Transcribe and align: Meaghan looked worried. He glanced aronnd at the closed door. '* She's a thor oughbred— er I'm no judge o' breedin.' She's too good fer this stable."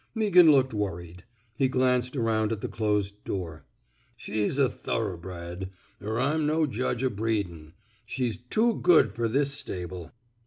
Meaghan 0.15 0.49
looked 0.51 0.73
worried. 0.73 1.25
He 1.55 1.67
glanced 1.67 2.15
aronnd 2.15 2.51
at 2.51 2.61
the 2.61 2.67
closed 2.67 3.23
door. 3.23 3.65
'* 3.89 4.17
She's 4.17 4.57
a 4.57 4.67
thor 4.67 5.15
oughbred— 5.15 5.69
er 6.01 6.19
I'm 6.19 6.47
no 6.47 6.65
judge 6.65 7.03
o' 7.03 7.09
breedin.' 7.11 7.73
She's 8.07 8.37
too 8.39 8.81
good 8.81 9.13
fer 9.15 9.27
this 9.27 9.51
stable." 9.53 10.11